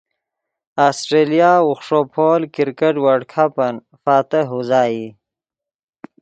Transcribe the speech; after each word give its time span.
آسٹریلیا 0.87 1.51
اوخݰو 1.65 2.01
پول 2.13 2.41
کرکٹ 2.55 2.95
ورلڈ 3.03 3.23
کپن 3.33 3.73
فاتح 4.03 4.43
اوزائی 4.53 5.03